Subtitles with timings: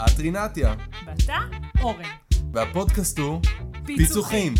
[0.00, 0.74] את רינתיה,
[1.06, 1.38] ואתה
[1.80, 2.02] אורן.
[2.52, 3.40] והפודקאסט הוא
[3.84, 4.54] פיצוחים.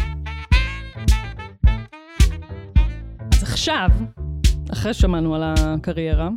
[3.33, 3.89] אז עכשיו,
[4.73, 6.29] אחרי ששמענו על הקריירה,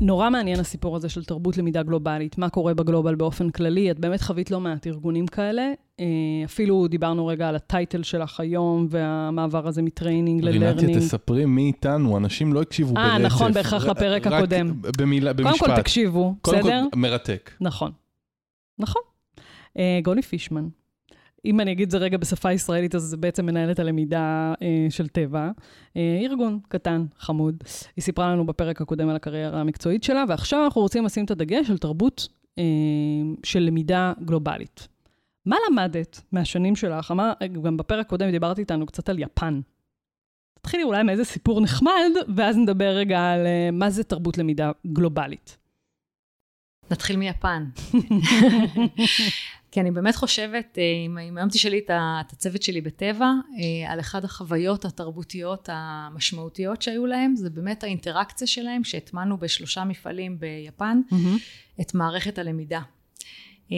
[0.00, 3.90] נורא מעניין הסיפור הזה של תרבות למידה גלובלית, מה קורה בגלובל באופן כללי.
[3.90, 5.72] את באמת חווית לא מעט ארגונים כאלה.
[6.00, 6.04] אה,
[6.44, 10.80] אפילו דיברנו רגע על ה title שלך היום, והמעבר הזה מ training ל learning.
[10.80, 13.10] רינתיה, תספרי מי איתנו, אנשים לא הקשיבו ברצף.
[13.10, 14.80] אה, נכון, בהכרח לפרק רק הקודם.
[14.98, 15.58] במילה, במשפט.
[15.58, 16.84] קודם כל תקשיבו, קודם בסדר?
[16.90, 17.50] כל, מרתק.
[17.60, 17.92] נכון.
[18.78, 19.02] נכון.
[19.78, 20.68] אה, גולי פישמן.
[21.44, 25.08] אם אני אגיד את זה רגע בשפה ישראלית, אז זה בעצם מנהלת הלמידה אה, של
[25.08, 25.50] טבע.
[25.96, 27.56] אה, ארגון קטן, חמוד.
[27.96, 31.70] היא סיפרה לנו בפרק הקודם על הקריירה המקצועית שלה, ועכשיו אנחנו רוצים לשים את הדגש
[31.70, 32.64] על תרבות אה,
[33.44, 34.88] של למידה גלובלית.
[35.46, 37.10] מה למדת מהשנים שלך?
[37.10, 37.32] אמר,
[37.62, 39.60] גם בפרק הקודם דיברתי איתנו קצת על יפן.
[40.60, 45.56] תתחילי אולי מאיזה סיפור נחמד, ואז נדבר רגע על אה, מה זה תרבות למידה גלובלית.
[46.90, 47.64] נתחיל מיפן.
[49.70, 54.00] כי אני באמת חושבת, אה, אם אם היום תשאלי את הצוות שלי בטבע, אה, על
[54.00, 61.00] אחד החוויות התרבותיות המשמעותיות שהיו להם, זה באמת האינטראקציה שלהם, שהטמענו בשלושה מפעלים ביפן,
[61.80, 62.80] את מערכת הלמידה.
[63.72, 63.76] אה,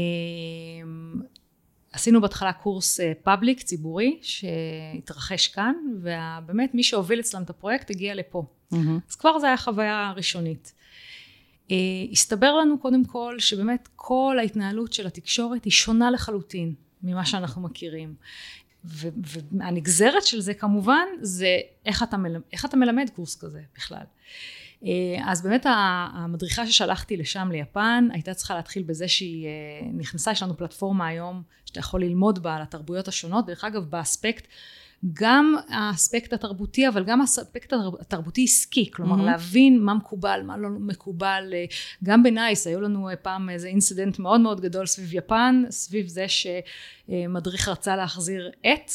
[1.93, 8.45] עשינו בהתחלה קורס פאבליק, ציבורי, שהתרחש כאן, ובאמת מי שהוביל אצלם את הפרויקט הגיע לפה.
[9.11, 10.73] אז כבר זו הייתה חוויה ראשונית.
[11.73, 17.63] Uh, הסתבר לנו קודם כל שבאמת כל ההתנהלות של התקשורת היא שונה לחלוטין ממה שאנחנו
[17.63, 18.15] מכירים.
[18.85, 19.09] ו-
[19.53, 24.05] והנגזרת של זה כמובן זה איך אתה, מלמד, איך אתה מלמד קורס כזה בכלל.
[24.81, 24.87] Uh,
[25.25, 25.67] אז באמת
[26.13, 31.43] המדריכה ששלחתי לשם ליפן הייתה צריכה להתחיל בזה שהיא uh, נכנסה, יש לנו פלטפורמה היום
[31.67, 34.47] שאתה יכול ללמוד בה על התרבויות השונות, דרך אגב באספקט
[35.13, 39.27] גם האספקט התרבותי אבל גם האספקט התרבותי עסקי כלומר מהמם.
[39.27, 41.65] להבין מה מקובל מה לא מקובל אה,
[42.05, 46.27] גם בנייס היו לנו אה, פעם איזה אינסידנט מאוד מאוד גדול סביב יפן סביב זה
[46.29, 48.93] שמדריך רצה להחזיר עט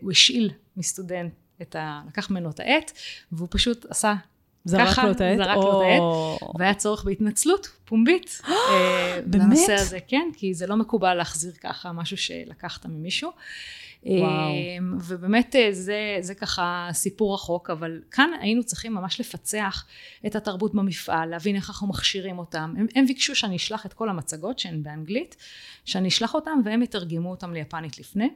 [0.00, 1.32] הוא השאיל מסטודנט
[1.62, 2.00] את ה...
[2.08, 2.92] לקח ממנו את העט
[3.32, 4.14] והוא פשוט עשה
[4.64, 5.36] זרק ככה, לו את העט?
[5.38, 6.00] זרק לו את העט.
[6.00, 9.44] או- והיה צורך בהתנצלות פומבית אה, באמת?
[9.44, 13.30] לנושא הזה, כן, כי זה לא מקובל להחזיר ככה משהו שלקחת ממישהו.
[14.06, 14.30] וואו.
[14.30, 19.86] אה, ובאמת אה, זה, זה ככה סיפור רחוק, אבל כאן היינו צריכים ממש לפצח
[20.26, 22.74] את התרבות במפעל, להבין איך אנחנו מכשירים אותם.
[22.78, 25.36] הם, הם ביקשו שאני אשלח את כל המצגות שהן באנגלית,
[25.84, 28.28] שאני אשלח אותם והם יתרגמו אותם ליפנית לפני.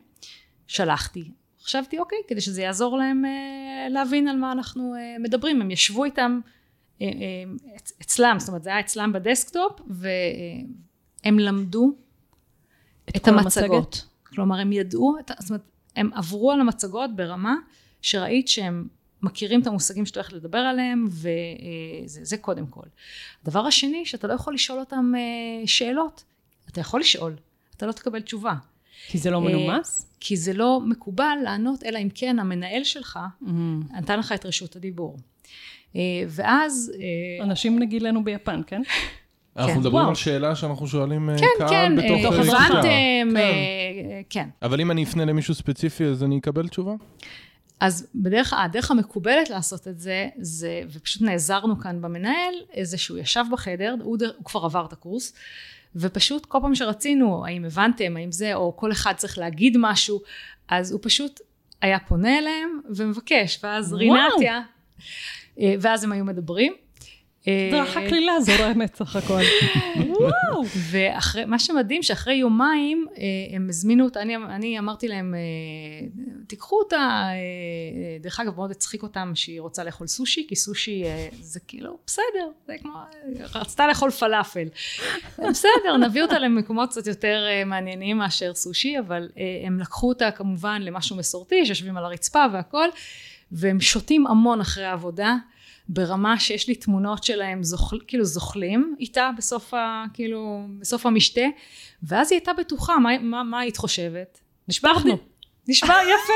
[0.66, 1.30] שלחתי.
[1.68, 5.60] חשבתי, אוקיי, כדי שזה יעזור להם אה, להבין על מה אנחנו אה, מדברים.
[5.60, 6.40] הם ישבו איתם
[7.02, 7.06] אה,
[7.76, 11.92] אצ- אצלם, זאת אומרת, זה היה אצלם בדסקטופ, והם למדו
[13.16, 13.70] את, כל המצגות.
[13.70, 14.04] המצגת?
[14.26, 15.62] כלומר, הם ידעו, את, זאת אומרת,
[15.96, 17.54] הם עברו על המצגות ברמה
[18.02, 18.88] שראית שהם
[19.22, 22.86] מכירים את המושגים שאתה הולך לדבר עליהם, וזה זה קודם כל.
[23.42, 25.12] הדבר השני, שאתה לא יכול לשאול אותם
[25.66, 26.24] שאלות.
[26.68, 27.36] אתה יכול לשאול,
[27.76, 28.54] אתה לא תקבל תשובה.
[29.06, 30.06] כי זה לא אה, מנומס?
[30.20, 33.82] כי זה לא מקובל לענות, אלא אם כן המנהל שלך מהמם.
[33.98, 35.16] נתן לך את רשות הדיבור.
[35.97, 38.82] אה, ואז, אה, אנשים נגילנו ביפן, כן?
[39.56, 39.78] אנחנו כן.
[39.78, 40.08] מדברים וואו.
[40.08, 42.56] על שאלה שאנחנו שואלים כן, קהל כן, בתוך אה, אה, קבוצה.
[42.56, 44.20] הבנתם, כן.
[44.31, 44.48] כן.
[44.62, 46.92] אבל אם אני אפנה למישהו ספציפי, אז אני אקבל תשובה?
[47.81, 53.44] אז בדרך, הדרך המקובלת לעשות את זה, זה, ופשוט נעזרנו כאן במנהל, זה שהוא ישב
[53.53, 55.32] בחדר, הוא, דר- הוא כבר עבר את הקורס,
[55.97, 60.21] ופשוט כל פעם שרצינו, האם הבנתם, האם זה, או כל אחד צריך להגיד משהו,
[60.69, 61.41] אז הוא פשוט
[61.82, 63.99] היה פונה אליהם ומבקש, ואז וואו.
[63.99, 64.60] רינתיה,
[65.60, 66.72] אה, ואז הם היו מדברים.
[67.48, 69.41] אה, זה רק לי לעזור האמת סך הכל.
[70.20, 70.64] וואו.
[70.91, 73.22] ואחרי, מה שמדהים שאחרי יומיים אה,
[73.56, 76.06] הם הזמינו אותה, אני, אני אמרתי להם, אה,
[76.47, 81.04] תיקחו אותה, אה, אה, דרך אגב מאוד הצחיק אותם שהיא רוצה לאכול סושי, כי סושי
[81.04, 82.92] אה, זה כאילו, בסדר, זה כמו,
[83.54, 84.69] רצתה לאכול פלאפל.
[85.50, 90.31] בסדר, נביא אותה למקומות קצת יותר אה, מעניינים מאשר סושי, אבל אה, הם לקחו אותה
[90.31, 92.88] כמובן למשהו מסורתי, שיושבים על הרצפה והכל,
[93.53, 95.37] והם שותים המון אחרי העבודה.
[95.88, 101.40] ברמה שיש לי תמונות שלהם זוכל, כאילו זוחלים איתה בסוף, ה, כאילו, בסוף המשתה
[102.02, 104.40] ואז היא הייתה בטוחה מה, מה, מה היית חושבת?
[104.69, 105.19] נשברנו.
[105.69, 106.32] נשבר יפה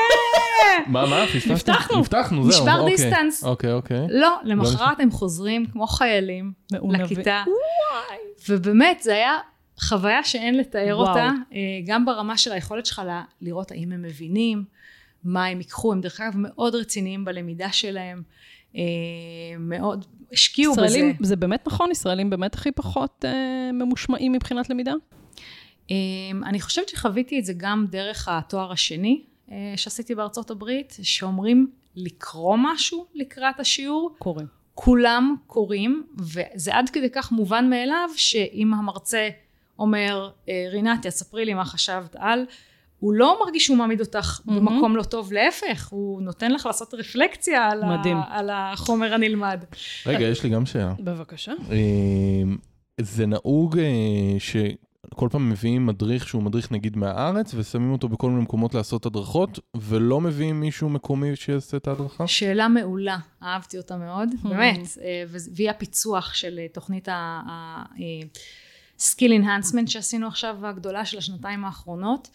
[0.87, 1.25] מה, מה?
[1.51, 2.01] נפתחנו.
[2.01, 2.63] נפתחנו, זהו.
[2.63, 2.97] נשבר אוקיי.
[2.97, 3.45] דיסטנס.
[3.45, 4.07] אוקיי, אוקיי.
[4.11, 6.53] לא למחרת הם חוזרים כמו חיילים.
[6.91, 7.45] לכיתה
[8.49, 9.39] ובאמת זה היה
[9.81, 10.95] חוויה שאין לתאר.
[10.95, 13.03] אותה אה, גם ברמה של היכולת שלך
[13.41, 14.65] לראות האם הם מבינים
[15.25, 18.23] מה הם ייקחו הם דרך אגב מאוד רציניים בלמידה שלהם
[19.59, 21.91] מאוד השקיעו בזה ישראלים, זה באמת נכון?
[21.91, 24.93] ישראלים באמת הכי פחות אה, ממושמעים מבחינת למידה?
[25.91, 25.97] אמ,
[26.45, 32.57] אני חושבת שחוויתי את זה גם דרך התואר השני אה, שעשיתי בארצות הברית, שאומרים לקרוא
[32.59, 34.45] משהו לקראת השיעור, קורה.
[34.75, 39.29] כולם קוראים, וזה עד כדי כך מובן מאליו, שאם המרצה
[39.79, 42.45] אומר, אה, רינתיה, ספרי לי מה חשבת על,
[43.03, 44.53] הוא לא מרגיש שהוא מעמיד אותך mm-hmm.
[44.53, 48.17] במקום לא טוב, להפך, הוא נותן לך לעשות רפלקציה על, מדהים.
[48.17, 49.65] ה, על החומר הנלמד.
[50.07, 50.95] רגע, יש לי גם שאלה.
[51.01, 51.53] בבקשה.
[51.71, 51.77] אה,
[53.01, 53.85] זה נהוג אה,
[54.39, 59.59] שכל פעם מביאים מדריך שהוא מדריך נגיד מהארץ, ושמים אותו בכל מיני מקומות לעשות הדרכות,
[59.77, 62.27] ולא מביאים מישהו מקומי שיעשה את ההדרכה?
[62.27, 64.29] שאלה מעולה, אהבתי אותה מאוד.
[64.43, 65.25] באמת, אה,
[65.55, 68.01] והיא הפיצוח של אה, תוכנית ה-skill
[69.41, 72.29] enhancement שעשינו עכשיו, הגדולה של השנתיים האחרונות,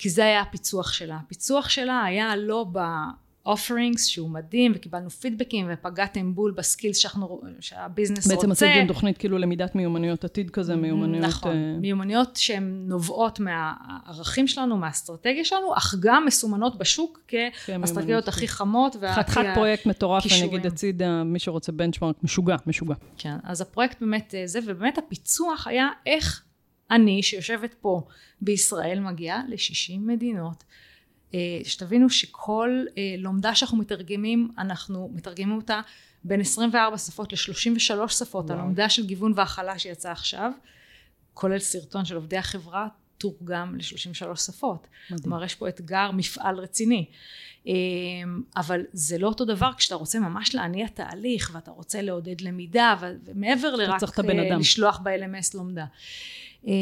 [0.00, 1.18] כי זה היה הפיצוח שלה.
[1.26, 8.34] הפיצוח שלה היה לא ב-offerings שהוא מדהים, וקיבלנו פידבקים, ופגעתם בול בסקילס שאנחנו, שהביזנס רוצה.
[8.34, 11.24] בעצם עשית גם תוכנית כאילו למידת מיומנויות עתיד כזה, מיומנויות...
[11.24, 18.28] נכון, אה, מיומנויות שהן נובעות מהערכים שלנו, מהאסטרטגיה שלנו, אך גם מסומנות בשוק כאסטרטגיות מיומנויות.
[18.28, 18.96] הכי חמות.
[19.00, 20.44] והכי חתיכת פרויקט מטורף, אני.
[20.44, 22.94] אגיד הצידה, מי שרוצה בנצ'מארק, משוגע, משוגע.
[23.18, 26.42] כן, אז הפרויקט באמת אה, זה, ובאמת הפיצוח היה איך
[26.90, 28.02] אני, שיושבת פה
[28.40, 30.64] בישראל, מגיעה ל-60 מדינות.
[31.34, 35.80] אה, שתבינו שכל אה, לומדה שאנחנו מתרגמים, אנחנו מתרגמים אותה
[36.24, 38.58] בין 24 שפות ל-33 שפות, וואו.
[38.58, 40.52] הלומדה של גיוון והכלה שיצאה עכשיו,
[41.34, 42.88] כולל סרטון של עובדי החברה,
[43.18, 44.86] תורגם ל-33 שפות.
[45.10, 45.22] מדהים.
[45.22, 47.06] כלומר, יש פה אתגר, מפעל רציני.
[47.66, 52.94] אמ, אבל זה לא אותו דבר כשאתה רוצה ממש להניע תהליך, ואתה רוצה לעודד למידה,
[53.24, 54.56] ומעבר לרק אה.
[54.56, 55.84] לשלוח ב-LMS לומדה.
[56.66, 56.72] אמ,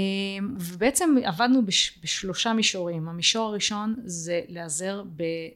[0.58, 3.08] ובעצם עבדנו בש, בשלושה מישורים.
[3.08, 5.02] המישור הראשון זה להיעזר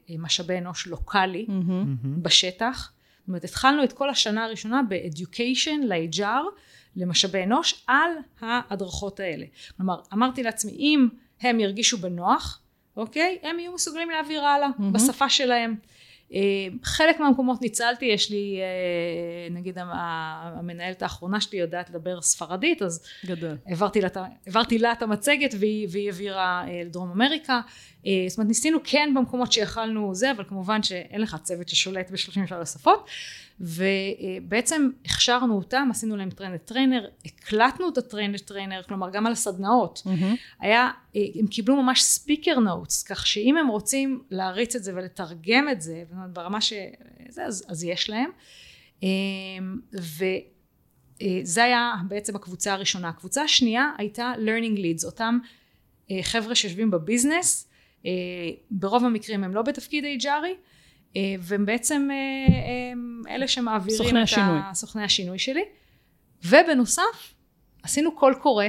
[0.08, 2.22] במשאבי אנוש לוקאלי מהמם.
[2.22, 2.92] בשטח.
[3.18, 6.42] זאת אומרת, התחלנו את כל השנה הראשונה ב-education, ל-HR,
[6.96, 8.10] למשאבי אנוש, על
[8.40, 9.46] ההדרכות האלה.
[9.76, 11.08] כלומר, אמרתי לעצמי, אם
[11.40, 12.60] הם ירגישו בנוח,
[12.96, 13.38] אוקיי?
[13.42, 14.92] הם יהיו מסוגלים להעביר הלאה, מהמם.
[14.92, 15.76] בשפה שלהם.
[16.84, 18.66] חלק מהמקומות ניצלתי, יש לי, אה,
[19.54, 19.90] נגיד המ-
[20.58, 23.56] המנהלת האחרונה שלי יודעת לדבר ספרדית, אז גדול.
[23.66, 27.60] העברתי לה, את ה- העברתי לה את המצגת והיא, והיא העבירה אה, לדרום אמריקה.
[28.06, 32.64] אה, זאת אומרת ניסינו כן במקומות שיכלנו זה, אבל כמובן שאין לך צוות ששולט ב-33
[32.66, 33.10] שפות.
[33.60, 39.10] ובעצם הכשרנו אותם, עשינו להם train the trainer, הקלטנו את ה train the trainer, כלומר
[39.10, 40.02] גם על הסדנאות.
[40.06, 40.34] מהמם.
[40.60, 45.80] היה, הם קיבלו ממש ספיקר נוטס, כך שאם הם רוצים להריץ את זה ולתרגם את
[45.80, 46.02] זה,
[46.32, 48.30] ברמה שזה, אז, אז יש להם.
[49.02, 49.08] אה,
[49.92, 53.08] וזה היה בעצם הקבוצה הראשונה.
[53.08, 55.38] הקבוצה השנייה הייתה learning leads, אותם
[56.10, 57.68] אה, חבר'ה שיושבים בביזנס,
[58.06, 58.10] אה,
[58.70, 60.54] ברוב המקרים הם לא בתפקיד HRי,
[61.40, 64.58] והם בעצם אה, הם אלה שמעבירים סוכני את השינוי.
[64.74, 65.62] סוכני השינוי שלי.
[66.44, 67.34] ובנוסף,
[67.82, 68.64] עשינו קול קורא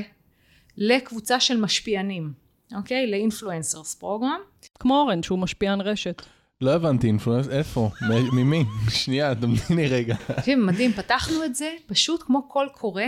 [0.78, 2.34] לקבוצה של משפיענים,
[2.76, 3.12] אוקיי?
[3.12, 4.40] ל influencers program.
[4.80, 6.22] כמו אורן, שהוא משפיען רשת.
[6.62, 7.90] לא הבנתי, influence, איפה?
[8.34, 8.64] ממי?
[9.04, 10.16] שנייה, תמתיני רגע.
[10.36, 13.04] תקשיב, מדהים, פתחנו את זה פשוט כמו קול קורא,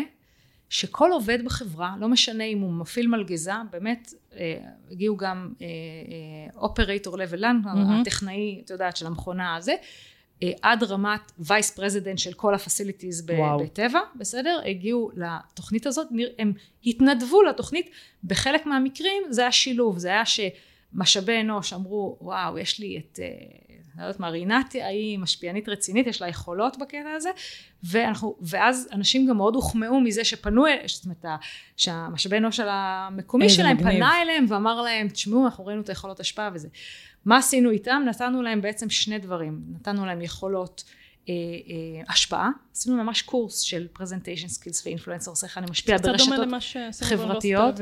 [0.69, 4.57] שכל עובד בחברה, לא משנה אם הוא מפעיל מלגזה, באמת אה,
[4.91, 5.53] הגיעו גם
[6.55, 7.61] operator level-ן.
[8.01, 9.75] הטכנאי, את יודעת, של המכונה הזה,
[10.43, 13.25] אה, עד רמת vice president של כל ה facilities.
[13.63, 14.59] בטבע, בסדר?
[14.65, 16.07] הגיעו לתוכנית הזאת,
[16.39, 16.53] הם
[16.85, 17.89] התנדבו לתוכנית,
[18.23, 20.25] בחלק מהמקרים זה היה שילוב, זה היה
[20.95, 23.27] שמשאבי אנוש אמרו, וואו, יש לי את, אה,
[23.97, 27.29] לא יודעת מה, רינתי, היא משפיענית רצינית, יש לה יכולות בקטע הזה,
[27.83, 31.25] ואנחנו, ואז אנשים גם מאוד הוחמאו מזה שפנו, זאת אומרת,
[31.77, 33.93] שהמשאבי אנוש של המקומי שלהם מגניב.
[33.93, 36.67] פנה אליהם ואמר להם, תשמעו, אנחנו ראינו את היכולות השפעה וזה.
[37.25, 38.03] מה עשינו איתם?
[38.05, 39.61] נתנו להם בעצם שני דברים.
[39.73, 40.83] נתנו להם יכולות
[41.29, 46.47] אה, אה, השפעה, עשינו ממש קורס של presentation skills ו influencers, איך אני משפיע ברשתות,
[47.01, 47.75] חברתיות.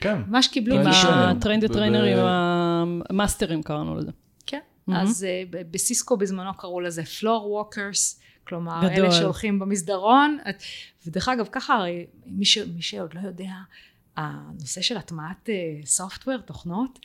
[0.00, 0.18] כן.
[0.28, 1.36] ממש קיבלו עם טרנד מישהו, trainer.
[1.36, 4.10] הטרנד ב- טריינרים, ב- המאסטרים קראנו לזה.
[4.46, 4.60] כן.
[4.92, 7.24] אז אה, ב- בסיסקו בזמנו קראו לזה floor
[7.74, 9.04] walkers, כלומר, גדול.
[9.04, 10.62] אלה שהולכים במסדרון, את-
[11.06, 13.50] ודרך אגב, ככה הרי, מי, ש, מי שעוד לא יודע,
[14.16, 15.48] הנושא של הטמעת
[15.84, 16.98] software, תוכנות,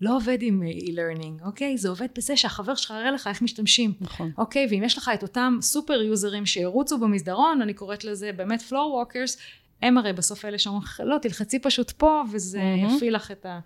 [0.00, 1.78] לא עובד עם אה, e-learning, אוקיי?
[1.78, 3.92] זה עובד בזה שהחבר שלך יראה לך איך משתמשים.
[4.00, 4.30] נכון.
[4.38, 8.94] אוקיי, ואם יש לך את אותם super userים שירוצו במסדרון, אני קוראת לזה באמת floor
[8.94, 9.38] walkers,
[9.82, 12.96] הם הרי בסוף אלה שאומרים לך, לא, תלחצי פשוט פה, וזה מהמם.
[12.96, 13.60] יפעיל לך את ה...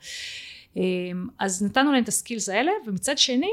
[0.77, 3.51] אמ, אז נתנו להם את ה skills האלה, ומצד שני,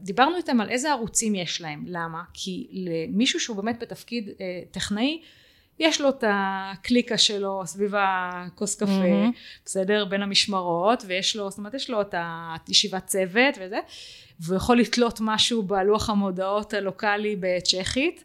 [0.00, 1.84] דיברנו איתם על איזה ערוצים יש להם.
[1.86, 2.22] למה?
[2.32, 5.20] כי למישהו שהוא באמת בתפקיד אה, טכנאי,
[5.78, 9.30] יש לו את הקליקה שלו סביב הכוס קפה, מהמם.
[9.64, 10.04] בסדר?
[10.04, 12.14] בין המשמרות, ויש לו, זאת אומרת, יש לו את
[12.68, 13.78] הישיבת צוות וזה,
[14.40, 18.24] והוא יכול לתלות משהו בלוח המודעות הלוקאלי בצ'כית,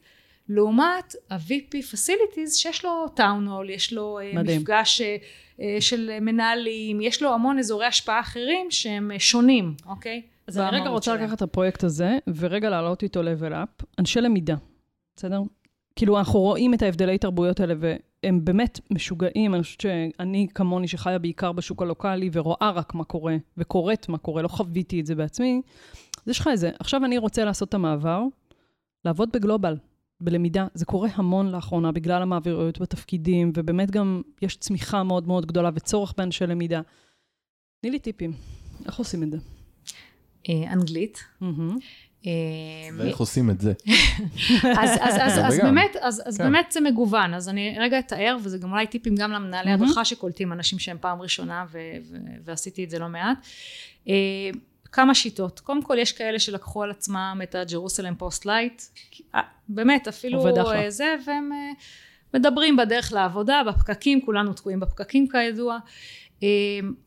[0.49, 4.61] לעומת ה-VP Facilities שיש לו טאון הול, יש לו אה, מדהים.
[4.61, 5.17] מפגש אה,
[5.61, 10.21] אה, של מנהלים, יש לו המון אזורי השפעה אחרים שהם שונים, אוקיי?
[10.47, 11.23] אז אני רגע רוצה שלהם.
[11.23, 13.85] לקחת את הפרויקט הזה, ורגע להעלות איתו level up.
[13.99, 14.55] אנשי למידה,
[15.15, 15.41] בסדר?
[15.95, 17.73] כאילו, אנחנו רואים את ההבדלי תרבויות האלה,
[18.23, 23.35] הם באמת משוגעים, אני חושבת שאני כמוני שחיה בעיקר בשוק הלוקאלי ורואה רק מה קורה,
[23.57, 25.61] וקוראת מה קורה, לא חוויתי את זה בעצמי,
[26.17, 28.23] אז יש לך איזה, עכשיו אני רוצה לעשות את המעבר,
[29.05, 29.77] לעבוד בגלובל,
[30.21, 30.67] בלמידה.
[30.73, 36.13] זה קורה המון לאחרונה בגלל המעבירויות בתפקידים, ובאמת גם יש צמיחה מאוד מאוד גדולה וצורך
[36.17, 36.81] באנשי למידה.
[37.81, 38.33] תני לי טיפים,
[38.85, 39.37] איך עושים את זה?
[40.49, 41.23] אה, אנגלית.
[41.41, 42.25] Mm-hmm.
[42.97, 43.73] ואיך עושים את זה?
[44.81, 45.75] אז, אז, אז, גם אז, וגם.
[45.75, 46.43] באמת, אז, אז כן.
[46.43, 47.33] באמת זה מגוון.
[47.33, 49.71] אז אני רגע אתאר, וזה גם אולי טיפים גם למנהלי.
[49.71, 51.65] הדרכה שקולטים אנשים שהם פעם ראשונה,
[52.45, 53.37] ועשיתי את זה לא מעט.
[54.91, 55.59] כמה שיטות.
[55.59, 58.81] קודם כל, יש כאלה שלקחו על עצמם את ה Jerusalem Post Lite.
[59.69, 60.47] באמת, אפילו.
[60.71, 61.71] אה, זה, והם אה,
[62.33, 65.77] מדברים בדרך לעבודה, בפקקים, כולנו תקועים בפקקים כידוע.
[66.43, 66.47] אה,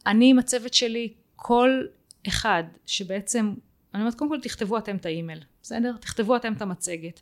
[0.06, 1.82] אני עם הצוות שלי, כל
[2.28, 3.54] אחד שבעצם,
[3.94, 5.96] אני אומרת, קודם כל תכתבו אתם את האימייל, בסדר?
[6.00, 7.20] תכתבו אתם את המצגת.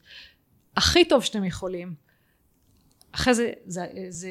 [0.76, 1.94] הכי טוב שאתם יכולים.
[3.12, 4.30] אחרי זה, זה, זה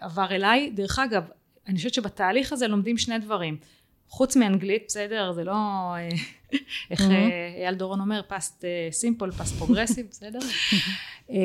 [0.00, 0.70] עבר אליי.
[0.70, 1.24] דרך אגב,
[1.66, 3.56] אני חושבת שבתהליך הזה לומדים שני דברים.
[4.08, 5.32] חוץ מאנגלית, בסדר?
[5.32, 6.08] זה לא, אה,
[6.90, 7.00] איך.
[7.00, 7.08] אה,
[7.62, 10.38] אייל דורון אומר, past simple, past progressive, בסדר?
[11.30, 11.36] אה,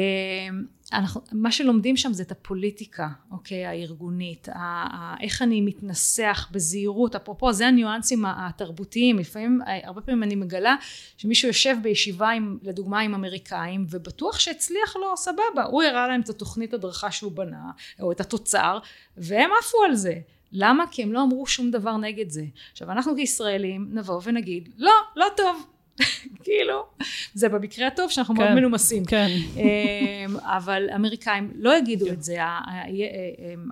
[0.93, 7.15] אנחנו, מה שלומדים שם זה את הפוליטיקה, אוקיי, הארגונית, ה- ה- איך אני מתנסח בזהירות,
[7.15, 10.75] אפרופו זה הניואנסים התרבותיים, לפעמים, הרבה פעמים אני מגלה
[11.17, 16.29] שמישהו יושב בישיבה עם, לדוגמה עם אמריקאים, ובטוח שהצליח לו, סבבה, הוא הראה להם את
[16.29, 18.79] התוכנית הדרכה שהוא בנה, או את התוצר,
[19.17, 20.13] והם עפו על זה.
[20.53, 20.83] למה?
[20.91, 22.43] כי הם לא אמרו שום דבר נגד זה.
[22.71, 25.67] עכשיו אנחנו כישראלים נבוא ונגיד, לא, לא טוב.
[26.43, 26.85] כאילו,
[27.33, 28.55] זה במקרה הטוב שאנחנו מאוד כן.
[28.55, 29.05] מנומסים.
[29.05, 29.27] כן.
[29.55, 33.69] אמ, אבל אמריקאים לא יגידו את זה, הם,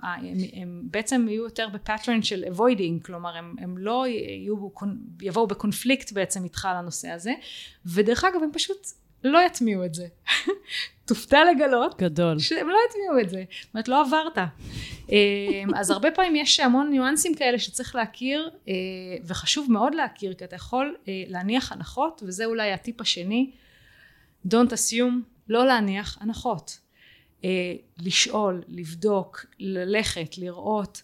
[0.82, 4.56] בעצם יהיו יותר ב pattern של avoiding, כלומר הם, הם לא יהיו,
[5.22, 7.32] יבואו בקונפליקט בעצם איתך על הנושא הזה,
[7.86, 8.86] ודרך אגב הם פשוט
[9.24, 10.06] לא יטמיעו את זה.
[11.04, 12.38] תופתע לגלות גדול.
[12.38, 14.38] שהם לא יטמיעו את זה, זאת אומרת לא עברת.
[15.08, 18.74] אמ, אז הרבה פעמים יש המון ניואנסים כאלה שצריך להכיר אה,
[19.24, 23.50] וחשוב מאוד להכיר כי אתה יכול אה, להניח הנחות וזה אולי הטיפ השני
[24.48, 25.14] don't assume
[25.48, 26.78] לא להניח הנחות
[27.44, 31.02] אה, לשאול, לבדוק, ללכת, לראות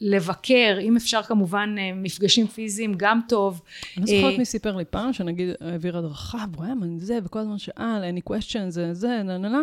[0.00, 3.62] לבקר, אם אפשר כמובן אה, מפגשים פיזיים גם טוב.
[3.96, 7.38] אני זוכרת אה, מי סיפר לי פעם, שנגיד העביר הדרכה, והוא היה מה זה, וכל
[7.38, 9.60] הזמן שאל, any question, זה, זה, נה, נה, נה.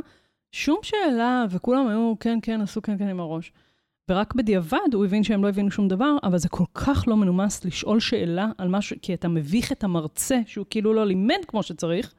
[0.52, 3.52] שום שאלה, וכולם היו, כן, כן, עשו כן, כן עם הראש.
[4.10, 7.66] ורק בדיעבד הוא הבין שהם לא הבינו שום דבר, אבל זה כל כך לא מנומס
[7.66, 12.14] לשאול שאלה על משהו, כי אתה מביך את המרצה, שהוא כאילו לא לימד כמו שצריך,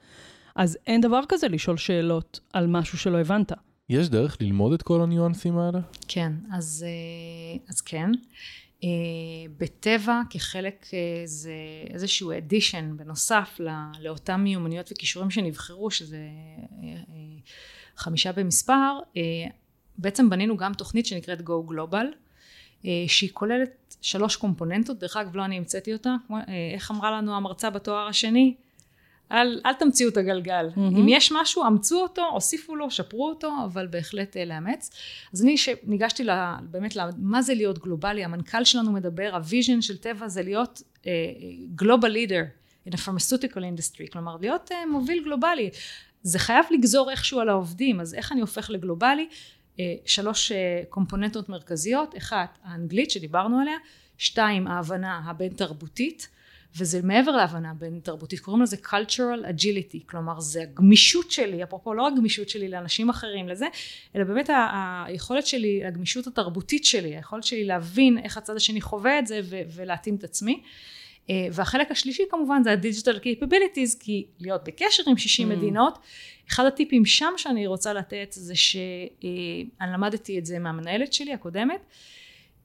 [0.56, 3.52] אז אין דבר כזה לשאול שאלות על משהו שלא הבנת.
[3.88, 5.78] יש דרך ללמוד את כל הניואנסים האלה?
[6.08, 8.10] כן, אז, אה, אז כן.
[8.84, 8.88] אה,
[9.58, 11.52] בטבע כחלק אה, זה
[11.90, 16.18] איזשהו אדישן בנוסף לא- לאותם מיומנויות וכישורים שנבחרו, שזה
[17.96, 18.98] חמישה במספר,
[19.98, 22.06] בעצם בנינו גם תוכנית שנקראת Go Global,
[23.06, 26.38] שהיא כוללת שלוש קומפוננטות, דרך אגב לא אני המצאתי אותה, כמו-
[26.74, 28.54] איך אמרה לנו המרצה בתואר השני?
[29.34, 30.68] אל, אל תמציאו את הגלגל.
[30.68, 30.78] Mm-hmm.
[30.78, 34.90] אם יש משהו, אמצו אותו, הוסיפו לו, שפרו אותו, אבל בהחלט אה, לאמץ.
[35.32, 38.24] אז אני שניגשתי ל- באמת, ל- מה זה להיות גלובלי?
[38.24, 41.06] המנכ"ל שלנו מדבר, ה vision של טבע זה להיות uh,
[41.82, 42.44] global leader
[42.88, 45.70] in a pharmaceutical industry, כלומר להיות uh, מוביל גלובלי.
[46.22, 49.28] זה חייב לגזור איכשהו על העובדים, אז איך אני הופך לגלובלי?
[49.76, 50.54] Uh, שלוש uh,
[50.88, 53.76] קומפוננטות מרכזיות, אחת, האנגלית שדיברנו עליה,
[54.18, 56.28] שתיים, ההבנה הבין תרבותית,
[56.78, 62.07] וזה מעבר להבנה בין תרבותית, קוראים לזה cultural agility, כלומר זה הגמישות שלי, אפרופו לא
[62.09, 63.66] הגמישות שלי לאנשים אחרים לזה,
[64.16, 69.19] אלא באמת ה- היכולת שלי, הגמישות התרבותית שלי, היכולת שלי להבין איך הצד השני חווה
[69.19, 70.62] את זה ו- ולהתאים את עצמי.
[71.31, 75.54] אה, והחלק השלישי כמובן זה ה-digital capabilities, כי להיות בקשר עם 60 Mm.
[75.54, 75.99] מדינות,
[76.50, 81.81] אחד הטיפים שם שאני רוצה לתת זה שאני למדתי את זה מהמנהלת שלי הקודמת,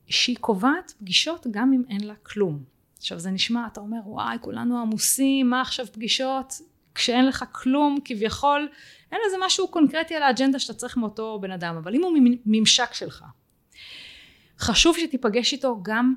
[0.07, 2.78] שהיא קובעת פגישות גם אם אין לה כלום.
[2.99, 6.53] עכשיו זה נשמע, אתה אומר וואי כולנו עמוסים, מה עכשיו פגישות?
[6.95, 8.69] כשאין לך כלום כביכול,
[9.11, 12.93] אין לזה משהו קונקרטי על האג'נדה שאתה צריך מאותו בן אדם, אבל אם הוא ממשק
[12.93, 13.23] שלך,
[14.59, 16.13] חשוב שתיפגש איתו גם,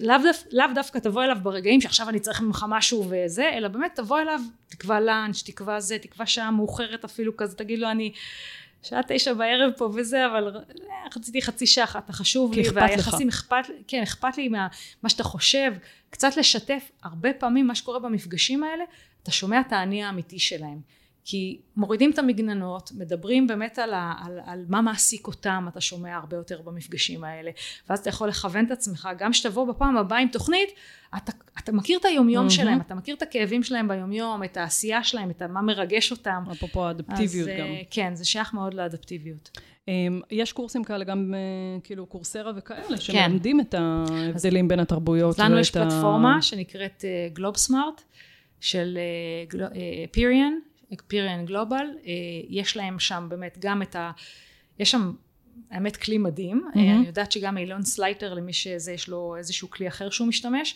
[0.00, 3.94] לאו, דו, לאו דווקא תבוא אליו ברגעים שעכשיו אני צריך ממך משהו וזה, אלא באמת
[3.94, 8.12] תבוא אליו, תקבע לאנץ', תקבע זה, תקבע שעה מאוחרת אפילו כזה, תגיד לו אני
[8.82, 12.62] שעה תשע בערב פה וזה, אבל אה, רציתי חצי שעה אחת, אתה חשוב לי.
[12.74, 14.68] והיחסים אכפת, כן, אכפת לי מה,
[15.02, 15.72] מה שאתה חושב,
[16.10, 18.84] קצת לשתף, הרבה פעמים מה שקורה במפגשים האלה,
[19.22, 20.97] אתה שומע את האני האמיתי שלהם.
[21.30, 26.16] כי מורידים את המגננות, מדברים באמת על, ה, על, על מה מעסיק אותם, אתה שומע
[26.16, 27.50] הרבה יותר במפגשים האלה,
[27.88, 30.68] ואז אתה יכול לכוון את עצמך, גם שתבוא בפעם הבאה עם תוכנית,
[31.16, 32.50] אתה, אתה מכיר את היומיום מהמם.
[32.50, 36.44] שלהם, אתה מכיר את הכאבים שלהם ביומיום, את העשייה שלהם, את מה מרגש אותם.
[36.52, 37.66] אפרופו האדפטיביות אז, גם.
[37.66, 39.58] אה, כן, זה שייך מאוד לאדפטיביות.
[39.88, 45.34] אמ, יש קורסים כאלה, גם אה, כאילו קורסרה וכאלה, שמלמדים את ההבדלים בין התרבויות.
[45.34, 48.02] אז לנו יש פלטפורמה שנקראת גלוב סמארט,
[48.60, 48.98] של
[50.12, 50.52] פיריאן,
[51.06, 51.86] פיריאן גלובל,
[52.48, 54.10] יש להם שם באמת גם את ה...
[54.78, 55.12] יש שם
[55.70, 56.78] האמת כלי מדהים, mm-hmm.
[56.78, 60.74] אני יודעת שגם אילון סלייטר למי שזה יש לו איזשהו כלי אחר שהוא משתמש,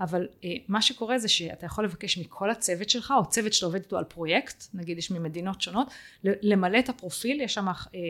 [0.00, 3.80] אבל אה, מה שקורה זה שאתה יכול לבקש מכל הצוות שלך, או צוות שאתה עובד
[3.80, 5.86] איתו על פרויקט, נגיד יש ממדינות שונות,
[6.24, 8.00] למלא את הפרופיל, יש שם אה, אה,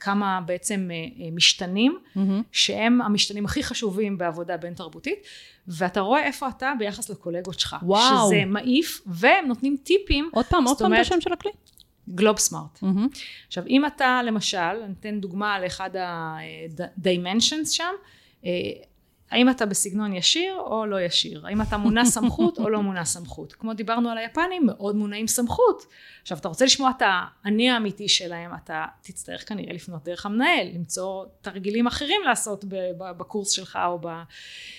[0.00, 2.20] כמה בעצם אה, אה, משתנים, mm-hmm.
[2.52, 5.18] שהם המשתנים הכי חשובים בעבודה בין תרבותית,
[5.68, 7.76] ואתה רואה איפה אתה ביחס לקולגות שלך.
[7.82, 8.26] וואו.
[8.26, 10.30] שזה מעיף, והם נותנים טיפים.
[10.32, 11.50] עוד פעם, עוד פעם את השם של הכלי.
[12.08, 12.78] גלוב סמארט.
[12.82, 13.18] Mm-hmm.
[13.46, 17.92] עכשיו, אם אתה למשל, אני אתן דוגמה על אחד ה-dimensions שם,
[18.44, 18.50] אה,
[19.30, 21.46] האם אתה בסגנון ישיר או לא ישיר?
[21.46, 23.52] האם אתה מונע סמכות או לא מונע סמכות?
[23.52, 25.86] כמו דיברנו על היפנים, מאוד מונעים סמכות.
[26.22, 27.02] עכשיו, אתה רוצה לשמוע את
[27.44, 32.64] האני האמיתי שלהם, אתה תצטרך כנראה לפנות דרך המנהל, למצוא תרגילים אחרים לעשות
[32.98, 34.22] בקורס שלך או ב...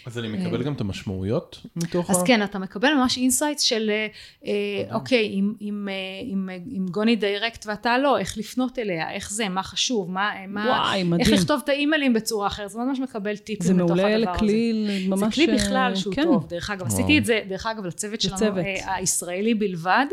[0.05, 2.25] אז אני מקבל גם את המשמעויות מתוך אז ה...
[2.25, 4.07] כן, אתה מקבל ממש insights של, אה,
[4.45, 9.31] אה, אוקיי, אם, אם, אה, אם, אם גוני direct ואתה לא, איך לפנות אליה, איך
[9.31, 11.19] זה, מה חשוב, מה, מה, וואי, מדהים.
[11.19, 14.51] איך לכתוב את האימיילים בצורה אחרת, זה ממש מקבל טיפים בתוך הדבר הזה.
[14.51, 15.39] זה מעולה לכלי ממש...
[15.39, 16.23] זה כלי בכלל שהוא כן.
[16.23, 16.93] טוב, דרך אגב, וואו.
[16.93, 20.05] עשיתי את זה, דרך אגב, לצוות שלנו, הישראלי בלבד,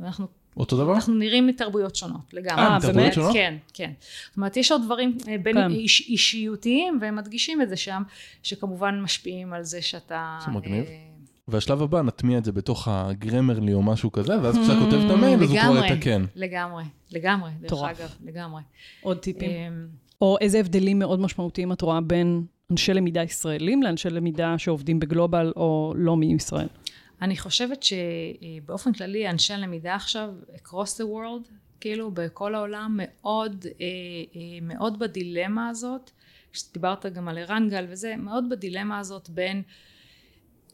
[0.00, 0.94] ואנחנו אותו דבר?
[0.94, 2.64] אנחנו נראים מתרבויות שונות לגמרי.
[2.64, 3.12] אה, באמת?
[3.14, 3.32] שונות?
[3.32, 3.92] כן, כן.
[4.28, 5.70] זאת אומרת, יש עוד דברים אה, בין כן.
[5.70, 8.02] איש, אישיותיים, והם מדגישים את זה שם,
[8.42, 10.38] שכמובן משפיעים על זה שאתה...
[10.44, 10.84] זה מגניב.
[10.84, 11.14] אה...
[11.48, 15.42] והשלב הבא, נטמיע את זה בתוך הגרמרלי או משהו כזה, ואז כשאתה כותב את המייל,
[15.42, 16.24] אז הוא כבר יתקן.
[16.34, 18.62] לגמרי, לגמרי, דרך אגב, לגמרי.
[19.02, 19.50] עוד טיפים?
[19.50, 19.68] אה,
[20.20, 25.52] או איזה הבדלים מאוד משמעותיים את רואה בין אנשי למידה ישראלים לאנשי למידה שעובדים בגלובל
[25.56, 26.68] או לא מישראל?
[27.22, 33.86] אני חושבת שבאופן כללי אנשי הלמידה עכשיו across the world כאילו בכל העולם מאוד אה,
[34.36, 36.10] אה, מאוד בדילמה הזאת
[36.72, 39.62] דיברת גם על ערן גל וזה מאוד בדילמה הזאת בין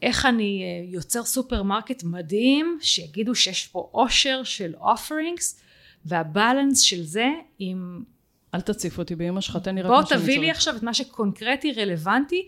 [0.02, 5.62] איך אני אה, יוצר סופרמרקט מדהים שיגידו שיש פה עושר של offerings
[6.04, 8.04] והבלנס של זה עם
[8.54, 10.20] אל תציף אותי באימא שלך, תן לי רק מה שאני צריך.
[10.20, 12.46] בוא תביא לי עכשיו את מה שקונקרטי רלוונטי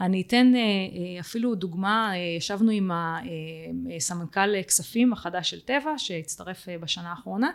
[0.00, 2.90] אני אתן אה, אה, אפילו דוגמה, אה, ישבנו עם
[3.96, 7.50] הסמנכ"ל כספים החדש של טבע שהצטרף בשנה האחרונה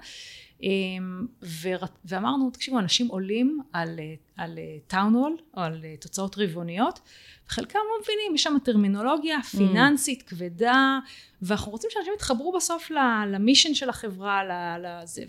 [2.06, 4.00] ואמרנו תקשיבו אנשים עולים על,
[4.38, 7.00] על טאונול או על תוצאות רבעוניות
[7.48, 10.30] וחלקם לא מבינים יש שם טרמינולוגיה פיננסית mm.
[10.30, 11.00] כבדה
[11.42, 12.92] ואנחנו רוצים שאנשים יתחברו בסוף
[13.28, 14.42] למישן של החברה
[14.78, 15.24] לזה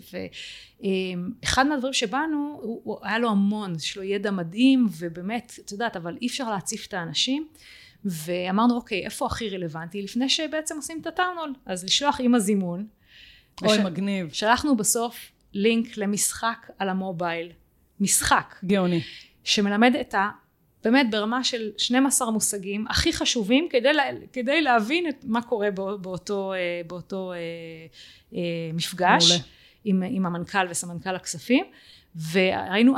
[0.81, 6.17] ואחד מהדברים שבאנו הוא, היה לו המון יש לו ידע מדהים ובאמת את יודעת אבל
[6.21, 7.47] אי אפשר להציף את האנשים
[8.05, 12.87] ואמרנו אוקיי איפה הכי רלוונטי לפני שבעצם עושים את הטאונול אז לשלוח עם הזימון
[13.61, 13.85] אוי וש...
[13.85, 14.29] מגניב.
[14.33, 17.51] שלחנו בסוף לינק למשחק על המובייל.
[17.99, 18.55] משחק.
[18.65, 19.01] גאוני.
[19.43, 20.29] שמלמד את ה...
[20.83, 25.95] באמת ברמה של 12 מושגים הכי חשובים כדי, לה, כדי להבין את מה קורה בא,
[25.95, 27.37] באותו, אה, באותו אה,
[28.33, 28.39] אה,
[28.73, 29.41] מפגש
[29.83, 31.65] עם, עם המנכ"ל וסמנכ"ל הכספים.
[32.31, 32.95] וראינו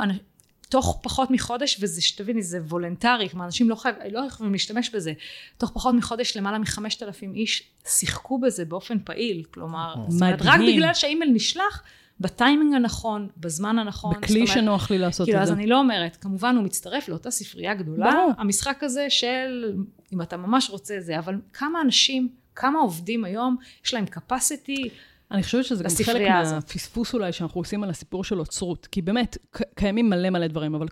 [0.74, 5.12] תוך פחות מחודש וזה שתביני זה וולנטרי כלומר אנשים לא, חייב, לא יכולים להשתמש בזה
[5.58, 10.36] תוך פחות מחודש למעלה מחמשת אלפים איש שיחקו בזה באופן פעיל כלומר מדהים.
[10.40, 11.82] רק בגלל שהאימייל נשלח
[12.20, 14.14] בטיימינג הנכון, בזמן הנכון.
[14.20, 15.52] בכלי שנוח לי לעשות כאילו, את זה.
[15.52, 18.32] אז אני לא אומרת, כמובן הוא מצטרף לאותה ספרייה גדולה, ברור.
[18.38, 19.72] המשחק הזה של,
[20.12, 24.88] אם אתה ממש רוצה זה, אבל כמה אנשים, כמה עובדים היום, יש להם capacity,
[25.30, 29.38] אני חושבת שזה גם חלק מהפספוס אולי שאנחנו עושים על הסיפור של אוצרות, כי באמת,
[29.74, 30.86] קיימים מלא מלא דברים, אבל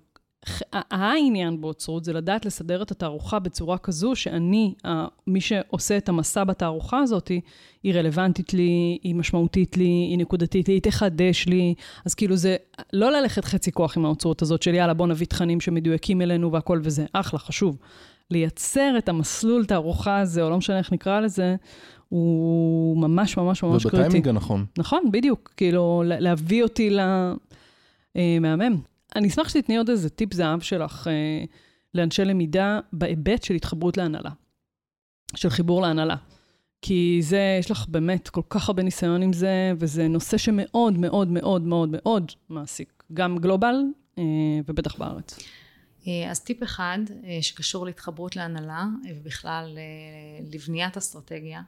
[0.72, 4.74] העניין באוצרות זה לדעת לסדר את התערוכה בצורה כזו שאני,
[5.26, 7.30] מי שעושה את המסע בתערוכה הזאת,
[7.82, 11.74] היא רלוונטית לי, היא משמעותית לי, היא נקודתית לי, היא תחדש לי.
[12.04, 12.56] אז כאילו זה
[12.92, 16.80] לא ללכת חצי כוח עם האוצרות הזאת של יאללה בוא נביא תכנים שמדויקים אלינו והכל
[16.82, 17.78] וזה, אחלה, חשוב.
[18.30, 21.56] לייצר את המסלול תערוכה הזה, או לא משנה איך נקרא לזה,
[22.12, 23.96] הוא ממש ממש ממש קריטי.
[23.96, 24.66] ובטיימינג הנכון.
[24.78, 25.52] נכון, בדיוק.
[25.56, 26.96] כאילו, להביא אותי
[28.16, 28.80] למהמם.
[29.16, 31.44] אני אשמח שתתני עוד איזה טיפ זהב שלך אה,
[31.94, 34.30] לאנשי למידה בהיבט של התחברות להנהלה,
[35.34, 36.16] של חיבור להנהלה.
[36.82, 41.28] כי זה, יש לך באמת כל כך הרבה ניסיון עם זה, וזה נושא שמאוד מאוד
[41.28, 43.76] מאוד מאוד מאוד מעסיק, גם global
[44.18, 44.24] אה,
[44.68, 45.38] ובטח בארץ.
[46.06, 51.62] אה, אז טיפ אחד אה, שקשור להתחברות להנהלה ובכלל אה, לבניית אסטרטגיה,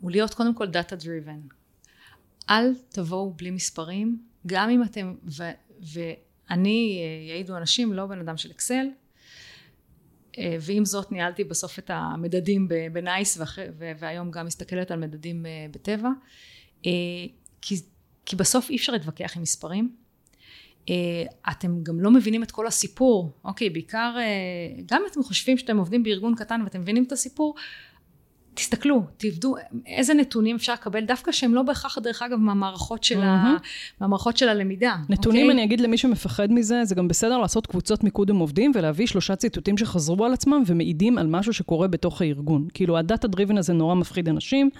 [0.00, 1.40] הוא להיות קודם כל data driven.
[2.50, 5.14] אל תבואו בלי מספרים, גם אם אתם,
[5.92, 8.86] ואני, אה, יעידו אנשים, לא בן אדם של אקסל,
[10.38, 13.38] אה, ועם זאת ניהלתי בסוף את המדדים בנייס
[13.98, 16.10] והיום גם מסתכלת על מדדים אה, בטבע.
[17.60, 17.80] כי,
[18.26, 19.96] כי בסוף אי אפשר להתווכח עם מספרים.
[21.50, 24.16] אתם גם לא מבינים את כל הסיפור, אוקיי, בעיקר,
[24.86, 27.54] גם אם אתם חושבים שאתם עובדים בארגון קטן ואתם מבינים את הסיפור,
[28.56, 29.54] תסתכלו, תבדו
[29.86, 33.56] איזה נתונים אפשר לקבל, דווקא שהם לא בהכרח, דרך אגב, מהמערכות של, ה,
[34.00, 34.96] מהמערכות של הלמידה.
[35.08, 35.54] נתונים, אוקיי?
[35.54, 39.36] אני אגיד למי שמפחד מזה, זה גם בסדר לעשות קבוצות מיקוד עם עובדים ולהביא שלושה
[39.36, 42.68] ציטוטים שחזרו על עצמם ומעידים על משהו שקורה בתוך הארגון.
[42.74, 44.70] כאילו, ה data driven הזה נורא מפחיד אנשים,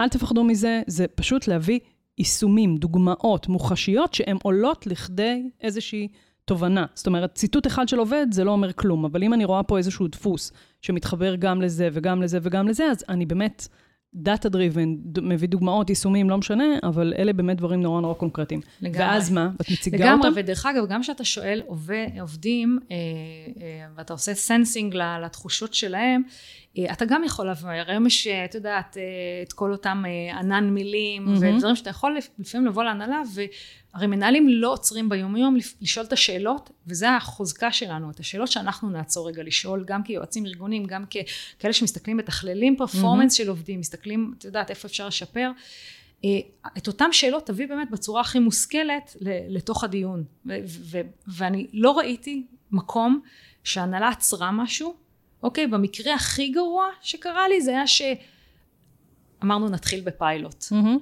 [0.00, 1.78] אל תפחדו מזה, זה פשוט להביא
[2.18, 6.08] יישומים, דוגמאות, מוחשיות, שהן עולות לכדי איזושהי
[6.44, 6.86] תובנה.
[6.94, 9.78] זאת אומרת, ציטוט אחד של עובד זה לא אומר כלום, אבל אם אני רואה פה
[9.78, 10.52] איזשהו דפוס
[10.82, 13.68] שמתחבר גם לזה וגם לזה וגם לזה, אז אני באמת
[14.14, 18.60] data driven, מביא דוגמאות, יישומים, לא משנה, אבל אלה באמת דברים נורא נורא קונקרטיים.
[18.82, 19.00] לגמרי.
[19.00, 19.50] ואז מה?
[19.58, 20.40] ואת מציגה לגמרי, אותם?
[20.40, 26.22] ודרך אגב, גם כשאתה שואל עובד, עובדים, אה, אה, ואתה עושה sensing לתחושות שלהם,
[26.92, 29.02] אתה גם יכול לבוא, היום יש, אה, את יודעת, אה,
[29.42, 31.56] את כל אותם אה, ענן מילים, מהמם.
[31.56, 33.22] ודברים שאתה יכול לפ- לפעמים לבוא להנהלה,
[33.94, 38.90] והרי מנהלים לא עוצרים ביום-יום לפ- לשאול את השאלות, וזה החוזקה שלנו, את השאלות שאנחנו
[38.90, 41.04] נעצור רגע לשאול, גם כיועצים ארגוניים, גם
[41.58, 45.50] ככאלה שמסתכלים, מתכללים performance של עובדים, מסתכלים, את יודעת, איפה אפשר לשפר.
[46.24, 46.30] אה,
[46.78, 49.16] את אותן שאלות תביא באמת בצורה הכי מושכלת
[49.48, 50.24] לתוך הדיון.
[50.46, 53.20] ו- ו- ואני לא ראיתי מקום
[53.64, 55.03] שההנהלה עצרה משהו,
[55.44, 55.66] אוקיי?
[55.66, 60.64] במקרה הכי גרוע שקרה לי זה היה שאמרנו נתחיל בפיילוט.
[60.70, 60.98] מהמם.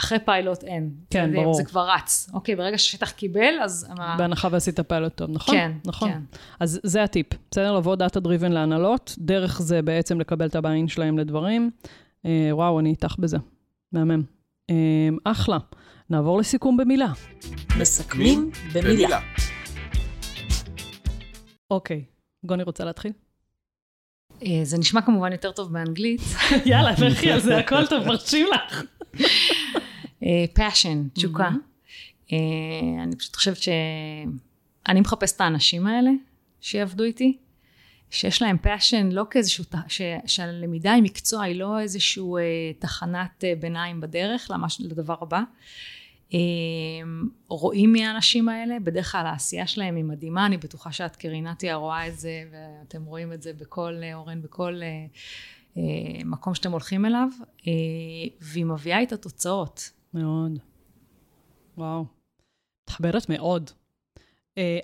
[0.00, 0.90] אחרי פיילוט אין.
[1.10, 1.54] כן, ברור.
[1.54, 2.30] זה כבר רץ.
[2.34, 3.88] אוקיי, ברגע שהשטח קיבל, אז...
[4.18, 5.54] בהנחה ועשית פיילוט טוב, נכון?
[5.54, 6.12] כן, נכון.
[6.12, 6.20] כן.
[6.60, 7.76] אז זה הטיפ, בסדר?
[7.76, 11.70] לבוא data driven להנהלות, דרך זה בעצם לקבל את ה buy-in שלהם לדברים.
[12.26, 13.36] אה, וואו, אני איתך בזה.
[13.92, 14.22] מהמם.
[14.70, 15.58] אה, אחלה.
[16.10, 17.12] נעבור לסיכום במילה.
[17.80, 19.20] מסכמים במילה.
[21.70, 22.04] אוקיי,
[22.44, 23.12] גוני רוצה להתחיל?
[24.42, 26.20] אה, זה נשמע כמובן יותר טוב באנגלית.
[26.66, 28.82] יאללה, לכי על זה, הכל טוב, מרשים לך.
[30.54, 31.48] passion, תשוקה.
[32.32, 32.38] אה,
[33.02, 36.10] אני פשוט חושבת שאני מחפשת את האנשים האלה
[36.60, 37.36] שיעבדו איתי,
[38.10, 42.42] שיש להם passion לא כאיזשהו, ש- שהלמידה היא מקצוע, היא לא איזשהו אה,
[42.78, 45.42] תחנת אה, ביניים בדרך לדבר הבא.
[46.34, 46.38] אה,
[47.48, 52.08] רואים מי האנשים האלה, בדרך כלל העשייה שלהם היא מדהימה, אני בטוחה שאת כרינתיה רואה
[52.08, 55.06] את זה, ואתם רואים את זה בכל, אה, אורן, בכל אה,
[55.76, 57.28] אה, מקום שאתם הולכים אליו,
[58.40, 59.90] והיא מביאה את התוצאות.
[60.14, 60.58] מאוד.
[61.78, 62.04] וואו.
[62.82, 63.70] מתחברת מאוד.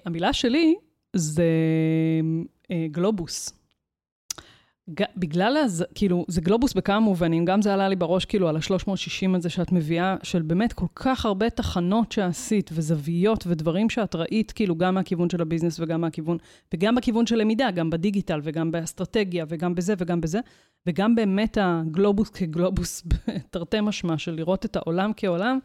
[0.05, 0.75] המילה שלי
[1.17, 1.45] זה
[2.91, 3.62] גלובוס.
[5.17, 5.85] בגלל, הז...
[5.95, 9.73] כאילו, זה גלובוס בכמה מובנים, גם זה עלה לי בראש, כאילו, על ה-360 הזה שאת
[9.73, 15.31] מביאה, של באמת כל כך הרבה תחנות שעשית, וזוויות ודברים שאת ראית, כאילו, גם מהכיוון
[15.31, 16.39] של הביזנס וגם מהכיוון,
[16.75, 20.41] וגם בכיוון של למידה, גם בדיגיטל וגם באסטרטגיה וגם בזה וגם בזה,
[20.87, 23.03] וגם באמת הגלובוס כגלובוס,
[23.51, 25.59] תרתי משמע, של לראות את העולם כעולם.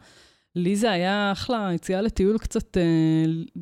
[0.56, 2.82] לי זה היה אחלה, יציאה לטיול קצת אה,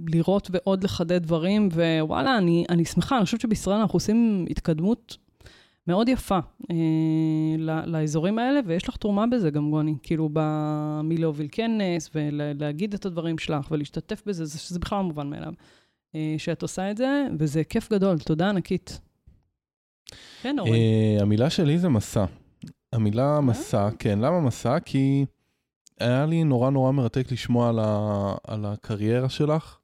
[0.08, 5.16] לראות ועוד לחדד דברים, ווואלה, אני, אני שמחה, אני חושבת שבישראל אנחנו עושים התקדמות
[5.88, 6.38] מאוד יפה
[6.70, 9.94] אה, לאזורים האלה, ויש לך תרומה בזה גם, גוני.
[10.02, 15.30] כאילו, ב- מלהוביל כנס, ולהגיד את הדברים שלך, ולהשתתף בזה, זה, שזה בכלל לא מובן
[15.30, 15.52] מאליו.
[16.14, 19.00] אה, שאת עושה את זה, וזה כיף גדול, תודה ענקית.
[20.42, 20.72] כן, אורן.
[20.72, 22.24] אה, המילה שלי זה מסע.
[22.92, 24.80] המילה מסע, כן, למה מסע?
[24.80, 25.24] כי
[26.00, 29.78] היה לי נורא נורא מרתק לשמוע על, ה, על הקריירה שלך,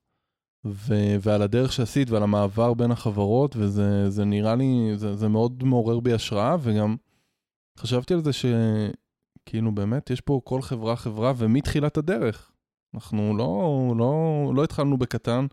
[0.64, 5.64] ו, ועל הדרך שעשית ועל המעבר בין החברות, וזה זה נראה לי, זה, זה מאוד
[5.64, 6.96] מעורר בי השראה, וגם
[7.79, 12.53] חשבתי על זה שכאילו באמת יש פה כל חברה חברה, ומתחילת הדרך.
[12.94, 15.46] אנחנו לא, לא, לא התחלנו בקטן.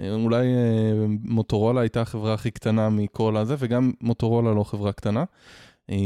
[0.00, 5.24] אה, אולי אה, מוטורולה הייתה החברה הכי קטנה מכל הזה, וגם מוטורולה לא חברה קטנה.
[5.90, 5.96] אה,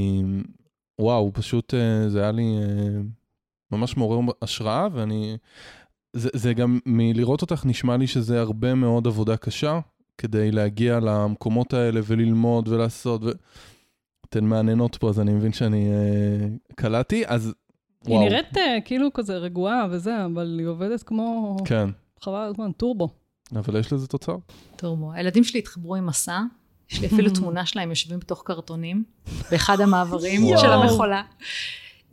[0.99, 3.01] וואו, פשוט אה, זה היה לי אה,
[3.71, 5.37] ממש מעורר השראה, ואני...
[6.16, 9.81] זה, זה גם, מלראות אותך נשמע לי שזה הרבה מאוד עבודה קשה,
[10.18, 13.24] כדי להגיע למקומות האלה וללמוד ולעשות.
[13.24, 13.31] ו...
[14.29, 17.46] אתן מעניינות פה, אז אני מבין שאני אה, קלעתי, אז
[18.05, 18.29] היא וואו.
[18.29, 21.57] נראית אה, כאילו כזה רגועה וזה, אבל היא עובדת כמו...
[21.64, 21.88] כן,
[22.20, 23.09] חבל על הזמן, טורבו.
[23.57, 24.37] אבל יש לזה תוצר.
[24.76, 25.12] טורבו.
[25.12, 26.40] הילדים שלי התחברו עם מסע,
[26.90, 29.05] יש לי אפילו תמונה שלהם יושבים בתוך קרטונים,
[29.50, 30.40] באחד המעברים.
[30.61, 31.22] של המכולה.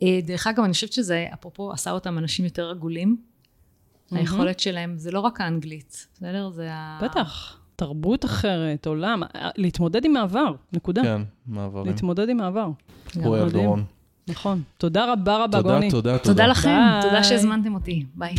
[0.02, 3.16] אה, דרך אגב, אני חושבת שזה, אפרופו, עשה אותם אנשים יותר עגולים.
[4.10, 6.50] היכולת שלהם, זה לא רק האנגלית, בסדר?
[6.50, 6.98] זה ה...
[7.02, 9.22] בטח, תרבות אחרת, עולם,
[9.56, 11.02] להתמודד עם מעבר, נקודה.
[11.02, 11.86] כן, מעברים.
[11.86, 12.40] להתמודד עם
[13.22, 13.64] קורא על מדהים.
[13.64, 13.84] דורון.
[14.28, 14.62] נכון.
[14.78, 15.90] תודה רבה רבה, תודה, גוני.
[15.90, 17.02] תודה, תודה לכם, ביי.
[17.02, 18.04] תודה שהזמנתם אותי.
[18.14, 18.34] ביי.